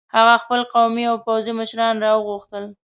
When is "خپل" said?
0.43-0.61